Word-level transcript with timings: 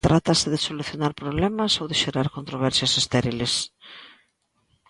¿Trátase 0.07 0.47
de 0.53 0.63
solucionar 0.67 1.13
problemas 1.21 1.73
ou 1.81 1.85
de 1.91 1.99
xerar 2.03 2.27
controversias 2.37 2.93
estériles? 3.01 3.53